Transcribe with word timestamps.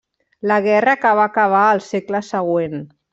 La 0.51 0.55
guerra 0.67 0.95
que 1.03 1.11
va 1.19 1.27
acabar 1.31 1.61
al 1.67 1.83
segle 1.89 2.23
següent. 2.31 2.81